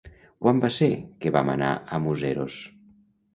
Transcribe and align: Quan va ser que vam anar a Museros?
Quan 0.45 0.61
va 0.63 0.71
ser 0.77 0.87
que 1.25 1.33
vam 1.35 1.51
anar 1.57 1.69
a 1.75 2.01
Museros? 2.07 2.59